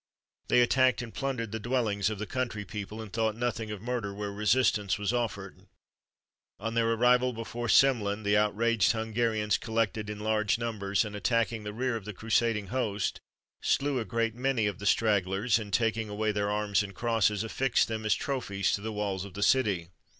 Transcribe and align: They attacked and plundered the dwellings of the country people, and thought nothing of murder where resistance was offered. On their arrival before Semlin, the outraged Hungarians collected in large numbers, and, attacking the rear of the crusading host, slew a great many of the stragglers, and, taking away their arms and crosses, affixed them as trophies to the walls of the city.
They 0.47 0.61
attacked 0.61 1.03
and 1.03 1.13
plundered 1.13 1.51
the 1.51 1.59
dwellings 1.59 2.09
of 2.09 2.17
the 2.17 2.25
country 2.25 2.65
people, 2.65 3.03
and 3.03 3.13
thought 3.13 3.35
nothing 3.35 3.69
of 3.69 3.83
murder 3.83 4.15
where 4.15 4.31
resistance 4.31 4.97
was 4.97 5.13
offered. 5.13 5.67
On 6.59 6.73
their 6.73 6.91
arrival 6.93 7.33
before 7.33 7.67
Semlin, 7.67 8.23
the 8.23 8.35
outraged 8.35 8.93
Hungarians 8.93 9.59
collected 9.59 10.09
in 10.09 10.19
large 10.19 10.57
numbers, 10.57 11.05
and, 11.05 11.15
attacking 11.15 11.65
the 11.65 11.71
rear 11.71 11.95
of 11.95 12.05
the 12.05 12.13
crusading 12.15 12.69
host, 12.69 13.19
slew 13.61 13.99
a 13.99 14.03
great 14.03 14.33
many 14.33 14.65
of 14.65 14.79
the 14.79 14.87
stragglers, 14.87 15.59
and, 15.59 15.71
taking 15.71 16.09
away 16.09 16.31
their 16.31 16.49
arms 16.49 16.81
and 16.81 16.95
crosses, 16.95 17.43
affixed 17.43 17.87
them 17.87 18.03
as 18.03 18.15
trophies 18.15 18.71
to 18.71 18.81
the 18.81 18.91
walls 18.91 19.23
of 19.23 19.35
the 19.35 19.43
city. 19.43 19.89